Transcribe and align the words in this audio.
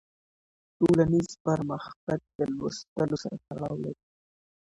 ټولنيز 0.77 1.29
پرمختګ 1.45 2.19
د 2.37 2.39
لوستلو 2.57 3.15
سره 3.23 3.35
تړاو 3.47 3.75
لري. 3.83 4.03